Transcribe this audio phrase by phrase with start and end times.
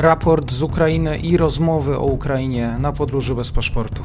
[0.00, 4.02] raport z Ukrainy i rozmowy o Ukrainie na podróży bez paszportu.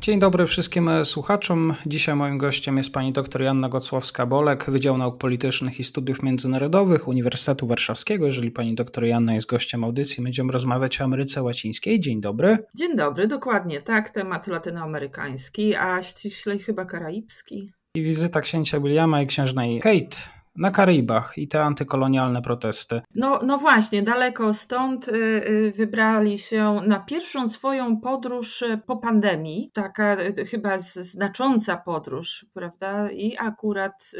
[0.00, 1.74] Dzień dobry wszystkim słuchaczom.
[1.86, 7.66] Dzisiaj moim gościem jest pani dr Janna Gocławska-Bolek, Wydział Nauk Politycznych i Studiów Międzynarodowych Uniwersytetu
[7.66, 8.26] Warszawskiego.
[8.26, 12.00] Jeżeli pani dr Janna jest gościem audycji, będziemy rozmawiać o Ameryce Łacińskiej.
[12.00, 12.58] Dzień dobry.
[12.76, 17.72] Dzień dobry, dokładnie tak, temat latynoamerykański, a ściślej chyba karaibski.
[17.94, 23.02] I wizyta księcia Williama i księżnej Kate na Karibach i te antykolonialne protesty.
[23.14, 28.96] No, no właśnie, daleko stąd y, y, wybrali się na pierwszą swoją podróż y, po
[28.96, 30.16] pandemii, taka
[30.50, 33.10] chyba znacząca podróż, prawda?
[33.10, 34.12] I akurat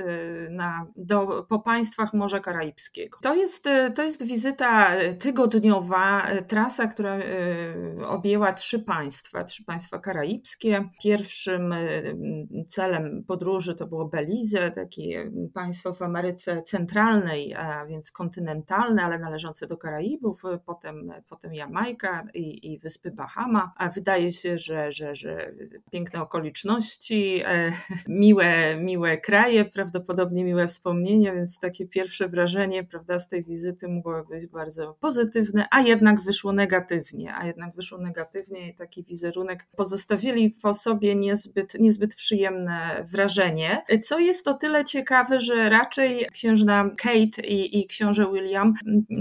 [0.50, 3.18] na, do, po państwach Morza Karaibskiego.
[3.22, 4.88] To jest, to jest wizyta
[5.20, 7.18] tygodniowa, trasa, która
[8.06, 10.88] objęła trzy państwa, trzy państwa karaibskie.
[11.02, 11.74] Pierwszym
[12.68, 19.18] celem podróży to było Belize, takie państwo w Ameryce Ameryce Centralnej, a więc kontynentalne, ale
[19.18, 23.72] należące do Karaibów, potem, potem Jamajka i, i wyspy Bahama.
[23.76, 25.52] A wydaje się, że, że, że
[25.90, 27.72] piękne okoliczności, e,
[28.08, 34.24] miłe, miłe kraje, prawdopodobnie miłe wspomnienia, więc takie pierwsze wrażenie prawda, z tej wizyty mogło
[34.24, 40.50] być bardzo pozytywne, a jednak wyszło negatywnie, a jednak wyszło negatywnie i taki wizerunek pozostawili
[40.62, 47.46] po sobie niezbyt, niezbyt przyjemne wrażenie, co jest o tyle ciekawe, że raczej księżna Kate
[47.46, 48.74] i, i książę William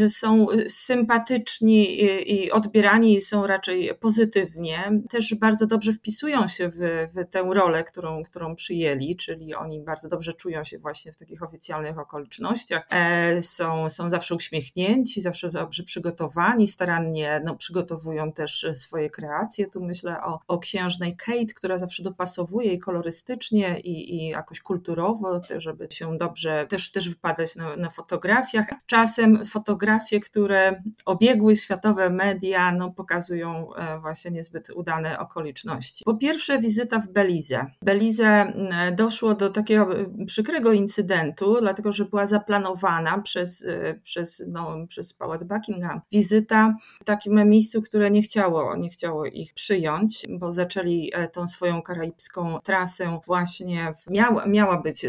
[0.10, 5.02] są sympatyczni i, i odbierani są raczej pozytywnie.
[5.10, 10.10] Też bardzo dobrze wpisują się w, w tę rolę, którą, którą przyjęli, czyli oni bardzo
[10.10, 12.88] dobrze czują się właśnie w takich oficjalnych okolicznościach.
[12.92, 19.68] E, są, są zawsze uśmiechnięci, zawsze dobrze przygotowani, starannie no, przygotowują też swoje kreacje.
[19.68, 25.42] Tu myślę o, o księżnej Kate, która zawsze dopasowuje i kolorystycznie i, i jakoś kulturowo,
[25.58, 28.66] żeby się dobrze też też wypadać na, na fotografiach.
[28.86, 36.04] Czasem fotografie, które obiegły światowe media, no, pokazują e, właśnie niezbyt udane okoliczności.
[36.06, 37.66] Po pierwsze, wizyta w Belize.
[37.82, 38.54] Belize
[38.96, 45.14] doszło do takiego e, przykrego incydentu, dlatego że była zaplanowana przez, e, przez, no, przez
[45.14, 51.12] Pałac Buckingham wizyta w takim miejscu, które nie chciało, nie chciało ich przyjąć, bo zaczęli
[51.34, 55.06] tą swoją karaibską trasę właśnie, w, miała, miała być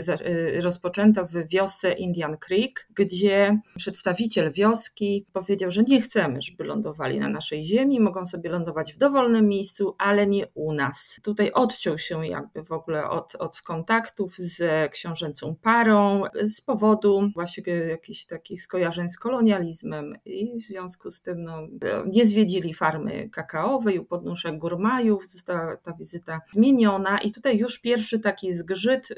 [0.63, 7.29] rozpoczęta w wiosce Indian Creek, gdzie przedstawiciel wioski powiedział, że nie chcemy, żeby lądowali na
[7.29, 11.21] naszej ziemi, mogą sobie lądować w dowolnym miejscu, ale nie u nas.
[11.23, 17.73] Tutaj odciął się jakby w ogóle od, od kontaktów z książęcą parą z powodu właśnie
[17.73, 21.59] jakichś takich skojarzeń z kolonializmem i w związku z tym no,
[22.07, 28.19] nie zwiedzili farmy kakaowej u podnóżek Górmajów, została ta wizyta zmieniona i tutaj już pierwszy
[28.19, 29.09] taki zgrzyt,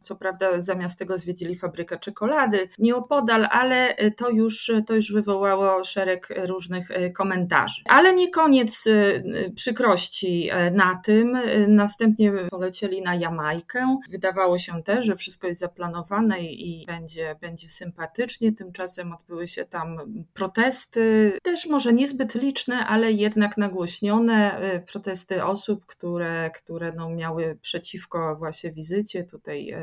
[0.00, 5.84] co prawda zamiast tego zwiedzili fabrykę czekolady nieopodal, ale e, to już, to już wywołało
[5.84, 7.82] szereg różnych e, komentarzy.
[7.88, 11.38] Ale nie koniec e, przykrości na tym.
[11.68, 13.96] Następnie polecieli na Jamajkę.
[14.10, 18.52] Wydawało się też, że wszystko jest zaplanowane i będzie, będzie sympatycznie.
[18.52, 19.96] Tymczasem odbyły się tam
[20.34, 24.60] protesty, też może niezbyt liczne, ale jednak nagłośnione
[24.92, 29.74] protesty osób, które, które no miały przeciwko właśnie wizycie tutaj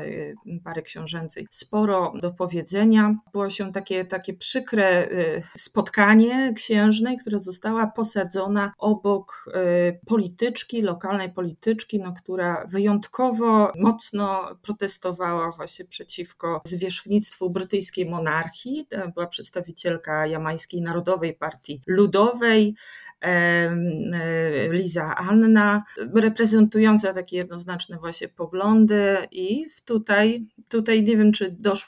[0.64, 1.89] pary książęcej sporo
[2.20, 3.16] do powiedzenia.
[3.32, 11.32] Było się takie, takie przykre y, spotkanie księżnej, która została posadzona obok y, polityczki, lokalnej
[11.32, 18.86] polityczki, no, która wyjątkowo mocno protestowała właśnie przeciwko zwierzchnictwu brytyjskiej monarchii.
[19.14, 22.74] Była przedstawicielka Jamańskiej Narodowej Partii Ludowej,
[23.20, 25.84] E, Liza Anna,
[26.14, 31.79] reprezentująca takie jednoznaczne właśnie poglądy i tutaj, tutaj nie wiem, czy doszło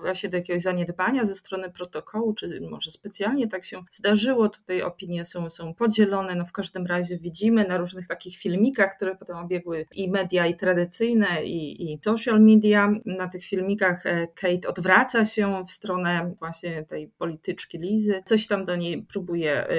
[0.00, 4.48] właśnie do jakiegoś zaniedbania ze strony protokołu, czy może specjalnie tak się zdarzyło.
[4.48, 6.34] Tutaj opinie są, są podzielone.
[6.34, 10.56] No w każdym razie widzimy na różnych takich filmikach, które potem obiegły i media, i
[10.56, 12.92] tradycyjne, i, i social media.
[13.04, 18.22] Na tych filmikach e, Kate odwraca się w stronę właśnie tej polityczki Lizy.
[18.24, 19.76] Coś tam do niej próbuje e,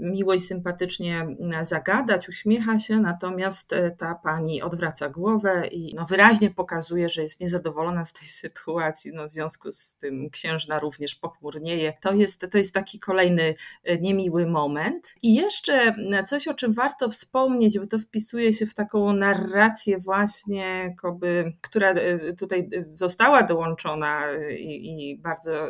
[0.00, 1.26] miło i sympatycznie
[1.62, 7.40] zagadać, uśmiecha się, natomiast e, ta pani odwraca głowę i no wyraźnie pokazuje, że jest
[7.40, 8.97] niezadowolona z tej sytuacji.
[9.06, 11.92] No w związku z tym księżna również pochmurnieje.
[12.00, 13.54] To jest, to jest taki kolejny
[13.84, 15.14] e, niemiły moment.
[15.22, 15.94] I jeszcze
[16.26, 21.92] coś, o czym warto wspomnieć, bo to wpisuje się w taką narrację właśnie, koby, która
[21.92, 24.24] e, tutaj została dołączona
[24.58, 25.68] i, i bardzo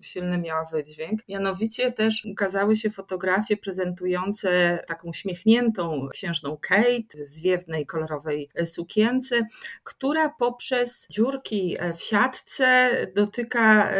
[0.00, 1.20] silny miała wydźwięk.
[1.28, 9.46] Mianowicie też ukazały się fotografie prezentujące taką uśmiechniętą księżną Kate w zwiewnej, kolorowej sukience,
[9.84, 13.90] która poprzez dziurki w siatce wkrótce dotyka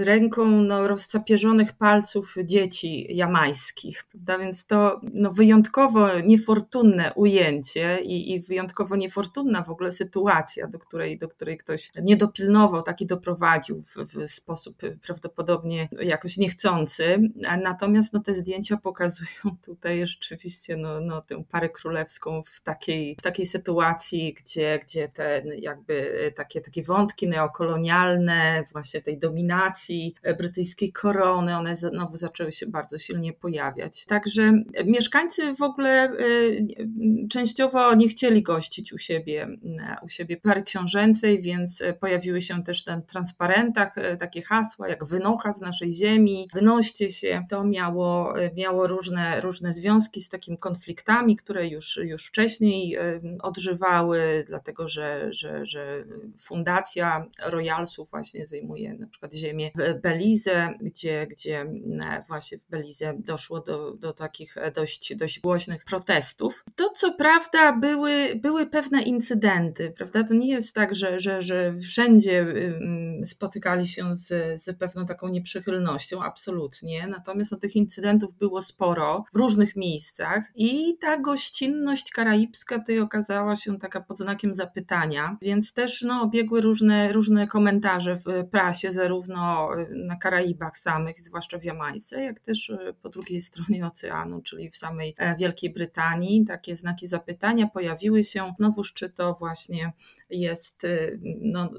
[0.00, 4.38] ręką no, rozcapierzonych palców dzieci jamańskich, prawda?
[4.38, 11.18] Więc to no, wyjątkowo niefortunne ujęcie i, i wyjątkowo niefortunna w ogóle sytuacja, do której,
[11.18, 17.18] do której ktoś nie dopilnował, taki doprowadził w, w sposób prawdopodobnie jakoś niechcący.
[17.62, 23.22] Natomiast no, te zdjęcia pokazują tutaj rzeczywiście no, no, tę parę królewską w takiej, w
[23.22, 27.95] takiej sytuacji, gdzie, gdzie te jakby takie, takie wątki neokolonialne,
[28.72, 34.04] właśnie tej dominacji brytyjskiej korony, one znowu zaczęły się bardzo silnie pojawiać.
[34.04, 34.52] Także
[34.84, 36.66] mieszkańcy w ogóle y,
[37.30, 39.48] częściowo nie chcieli gościć u siebie,
[40.02, 45.60] u siebie pary książęcej, więc pojawiły się też na transparentach takie hasła jak wynocha z
[45.60, 47.44] naszej ziemi, wynoście się.
[47.50, 52.98] To miało, miało różne, różne związki z takimi konfliktami, które już, już wcześniej
[53.42, 56.04] odżywały, dlatego że, że, że
[56.38, 57.26] fundacja
[58.10, 61.66] Właśnie zajmuje na przykład ziemię w Belize, gdzie, gdzie
[62.28, 66.64] właśnie w Belize doszło do, do takich dość, dość głośnych protestów.
[66.76, 70.24] To co prawda były, były pewne incydenty, prawda?
[70.24, 72.46] To nie jest tak, że, że, że wszędzie
[73.24, 77.06] spotykali się z, z pewną taką nieprzychylnością, absolutnie.
[77.06, 83.56] Natomiast no, tych incydentów było sporo w różnych miejscach i ta gościnność karaibska tutaj okazała
[83.56, 87.65] się taka pod znakiem zapytania, więc też no, obiegły różne, różne komentarze
[88.26, 92.72] w prasie, zarówno na Karaibach samych, zwłaszcza w Jamajce, jak też
[93.02, 96.44] po drugiej stronie oceanu, czyli w samej e, Wielkiej Brytanii.
[96.44, 98.52] Takie znaki zapytania pojawiły się.
[98.58, 99.92] Znowuż, czy to właśnie
[100.30, 101.70] jest y, no,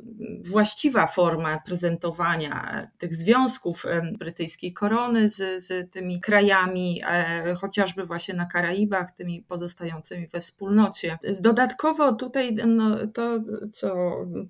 [0.46, 3.86] właściwa forma prezentowania tych związków
[4.20, 11.18] brytyjskiej korony z, z tymi krajami, e, chociażby właśnie na Karaibach, tymi pozostającymi we wspólnocie.
[11.40, 13.40] Dodatkowo tutaj no, to,
[13.74, 13.96] co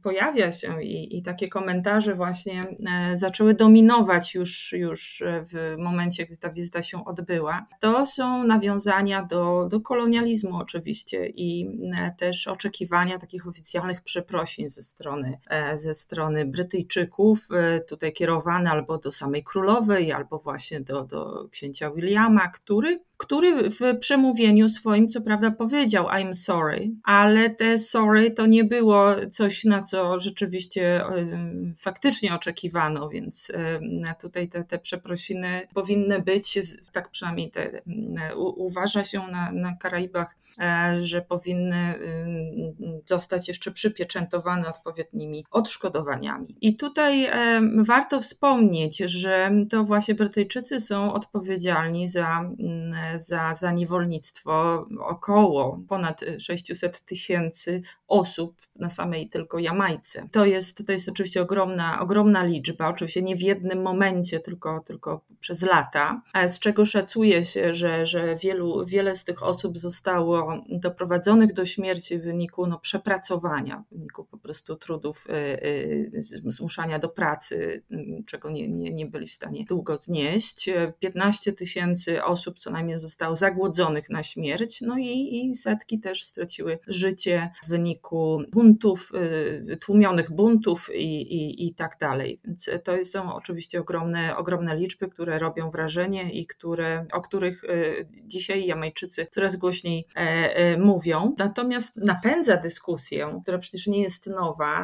[0.03, 6.37] pojawia się i, i takie komentarze właśnie e, zaczęły dominować już, już w momencie, gdy
[6.37, 13.17] ta wizyta się odbyła, to są nawiązania do, do kolonializmu oczywiście i e, też oczekiwania
[13.17, 19.43] takich oficjalnych przeprosin ze strony, e, ze strony Brytyjczyków, e, tutaj kierowane albo do samej
[19.43, 26.05] królowej, albo właśnie do, do księcia Williama, który który w przemówieniu swoim, co prawda, powiedział
[26.05, 31.03] I'm sorry, ale te sorry to nie było coś, na co rzeczywiście
[31.77, 33.51] faktycznie oczekiwano, więc
[34.21, 36.59] tutaj te, te przeprosiny powinny być,
[36.91, 37.81] tak przynajmniej te,
[38.35, 41.93] uważa się na, na Karaibach, e, że powinny
[43.05, 46.57] zostać jeszcze przypieczętowane odpowiednimi odszkodowaniami.
[46.61, 47.29] I tutaj
[47.77, 52.49] warto wspomnieć, że to właśnie Brytyjczycy są odpowiedzialni za
[53.15, 60.27] za, za niewolnictwo około ponad 600 tysięcy osób na samej tylko Jamajce.
[60.31, 65.21] To jest, to jest oczywiście ogromna, ogromna liczba, oczywiście nie w jednym momencie, tylko, tylko
[65.39, 71.53] przez lata, z czego szacuje się, że, że wielu, wiele z tych osób zostało doprowadzonych
[71.53, 75.33] do śmierci w wyniku no, przepracowania, w wyniku prostu trudów, y,
[76.15, 77.83] y, zmuszania do pracy,
[78.25, 80.69] czego nie, nie, nie byli w stanie długo znieść.
[80.99, 86.79] 15 tysięcy osób co najmniej zostało zagłodzonych na śmierć, no i, i setki też straciły
[86.87, 89.11] życie w wyniku buntów,
[89.81, 92.41] tłumionych buntów i, i, i tak dalej.
[92.45, 97.63] Więc to są oczywiście ogromne, ogromne liczby, które robią wrażenie i które, o których
[98.23, 100.19] dzisiaj Jamajczycy coraz głośniej e,
[100.55, 101.35] e, mówią.
[101.37, 104.27] Natomiast napędza dyskusję, która przecież nie jest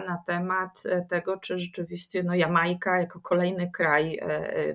[0.08, 4.20] na temat e, tego, czy rzeczywiście no, Jamajka jako kolejny kraj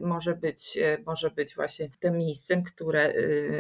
[0.01, 3.15] może być, może być właśnie tym miejscem, które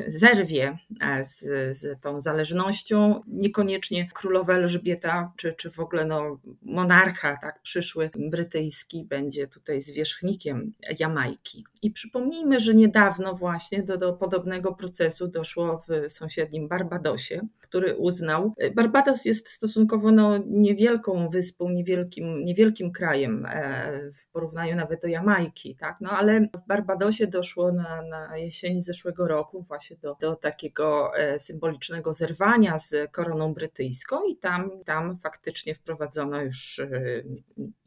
[0.06, 1.38] zerwie e, z,
[1.78, 3.20] z tą zależnością.
[3.26, 10.72] Niekoniecznie królowa Elżbieta, czy, czy w ogóle no, monarcha tak, przyszły brytyjski będzie tutaj zwierzchnikiem
[10.98, 11.64] Jamajki.
[11.82, 18.54] I przypomnijmy, że niedawno właśnie do, do podobnego procesu doszło w sąsiednim Barbadosie, który uznał,
[18.74, 25.76] Barbados jest stosunkowo no, niewielką wyspą, niewielkim, niewielkim krajem e, w porównaniu nawet do Jamajki,
[25.76, 25.96] tak?
[26.00, 31.38] no, ale w Barbadosie doszło na, na jesieni zeszłego roku właśnie do, do takiego e,
[31.38, 36.90] symbolicznego zerwania z koroną brytyjską i tam, tam faktycznie wprowadzono już e,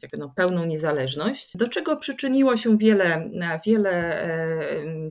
[0.02, 3.30] jakby no, pełną niezależność, do czego przyczyniło się wiele,
[3.66, 3.92] wiele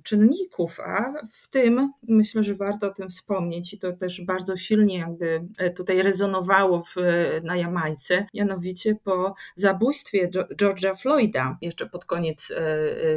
[0.03, 4.97] czynników, a w tym myślę, że warto o tym wspomnieć i to też bardzo silnie
[4.97, 6.95] jakby tutaj rezonowało w,
[7.43, 7.90] na Jamajce,
[8.33, 10.29] mianowicie po zabójstwie
[10.61, 11.57] George'a Floyda.
[11.61, 12.53] Jeszcze pod koniec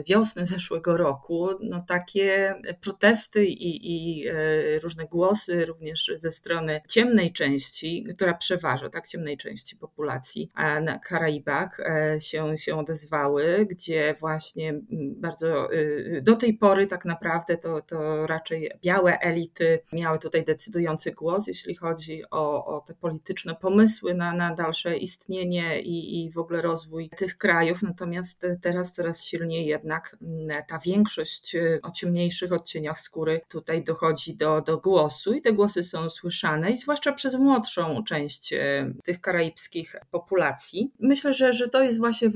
[0.08, 4.24] wiosny zeszłego roku, no takie protesty i, i
[4.82, 10.50] różne głosy również ze strony ciemnej części, która przeważa, tak, ciemnej części populacji
[10.82, 11.78] na Karaibach
[12.18, 14.80] się, się odezwały, gdzie właśnie
[15.16, 15.68] bardzo
[16.22, 21.76] do tej pory tak naprawdę to, to raczej białe elity miały tutaj decydujący głos, jeśli
[21.76, 27.11] chodzi o, o te polityczne pomysły na, na dalsze istnienie i, i w ogóle rozwój
[27.16, 27.83] tych krajów.
[27.83, 30.16] Natomiast teraz coraz silniej jednak
[30.68, 35.83] ta większość y, o ciemniejszych odcieniach skóry tutaj dochodzi do, do głosu i te głosy
[35.83, 40.92] są słyszane, i zwłaszcza przez młodszą część y, tych karaibskich populacji.
[41.00, 42.28] Myślę, że, że to jest właśnie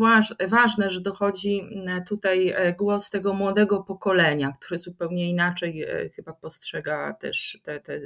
[0.49, 7.61] ważne, że dochodzi mm, tutaj głos tego młodego pokolenia, które zupełnie inaczej chyba postrzega też
[7.63, 8.01] te, te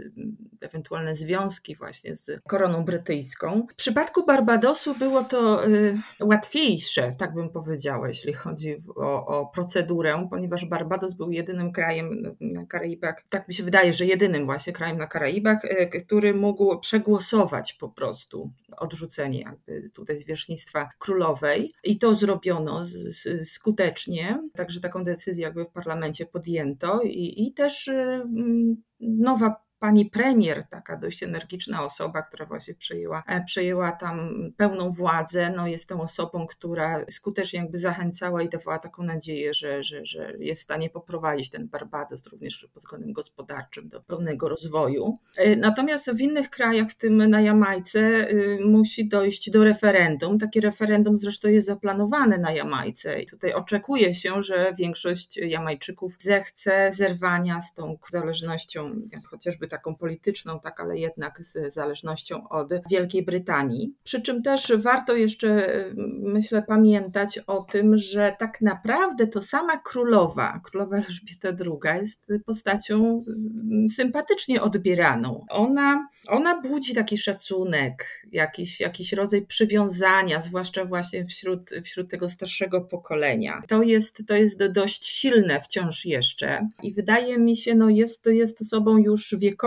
[0.61, 3.67] ewentualne związki właśnie z koroną brytyjską.
[3.71, 10.27] W przypadku Barbadosu było to y, łatwiejsze, tak bym powiedziała, jeśli chodzi o, o procedurę,
[10.31, 14.99] ponieważ Barbados był jedynym krajem na Karaibach, tak mi się wydaje, że jedynym właśnie krajem
[14.99, 21.71] na Karaibach, y, który mógł przegłosować po prostu odrzucenie jakby tutaj zwierzchnictwa królowej.
[21.85, 22.85] I to zrobiono
[23.45, 27.01] skutecznie, także taką decyzję jakby w parlamencie podjęto.
[27.03, 28.25] I, i też y,
[29.01, 35.53] nowa pani premier, taka dość energiczna osoba, która właśnie przejęła, e, przejęła tam pełną władzę,
[35.57, 40.33] no jest tą osobą, która skutecznie jakby zachęcała i dawała taką nadzieję, że, że, że
[40.39, 45.19] jest w stanie poprowadzić ten Barbados również pod względem gospodarczym do pełnego rozwoju.
[45.37, 50.39] E, natomiast w innych krajach, w tym na Jamajce, y, musi dojść do referendum.
[50.39, 56.93] Takie referendum zresztą jest zaplanowane na Jamajce i tutaj oczekuje się, że większość Jamajczyków zechce
[56.93, 58.95] zerwania z tą zależnością,
[59.31, 63.95] chociażby taką polityczną, tak, ale jednak z zależnością od Wielkiej Brytanii.
[64.05, 65.69] Przy czym też warto jeszcze,
[66.19, 73.25] myślę, pamiętać o tym, że tak naprawdę to sama królowa, królowa Elżbieta II, jest postacią
[73.29, 75.47] mm, sympatycznie odbieraną.
[75.51, 82.81] Ona, ona budzi taki szacunek, jakiś, jakiś rodzaj przywiązania, zwłaszcza właśnie wśród, wśród tego starszego
[82.81, 83.63] pokolenia.
[83.69, 88.61] To jest, to jest dość silne wciąż jeszcze i wydaje mi się, no jest, jest
[88.61, 89.62] osobą już wiekową,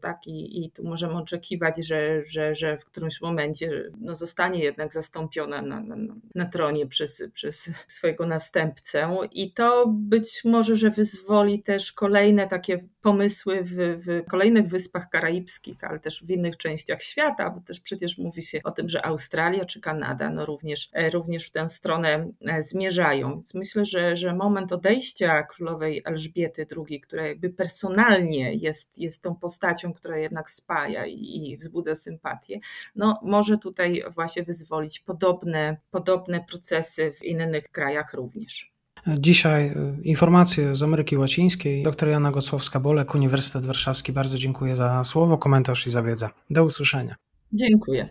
[0.00, 0.26] tak?
[0.26, 5.62] I, i tu możemy oczekiwać, że, że, że w którymś momencie no, zostanie jednak zastąpiona
[5.62, 5.96] na, na,
[6.34, 9.18] na tronie przez, przez swojego następcę.
[9.32, 13.74] I to być może, że wyzwoli też kolejne takie pomysły w,
[14.06, 18.60] w kolejnych wyspach karaibskich, ale też w innych częściach świata, bo też przecież mówi się
[18.64, 23.34] o tym, że Australia czy Kanada no również, e, również w tę stronę e, zmierzają.
[23.34, 29.34] Więc myślę, że, że moment odejścia królowej Elżbiety II, która jakby personalnie jest, jest tą
[29.40, 32.60] postacią, która jednak spaja i, wzbudza sympatię,
[32.96, 38.72] no może tutaj właśnie wyzwolić podobne, podobne procesy w innych krajach również.
[39.18, 41.82] Dzisiaj e, informacje z Ameryki Łacińskiej.
[41.82, 44.12] Dr Jana Gosłowska-Bolek, Uniwersytet Warszawski.
[44.12, 46.28] Bardzo dziękuję za słowo, komentarz i za wiedzę.
[46.50, 47.16] Do usłyszenia.
[47.52, 48.08] Dziękuję.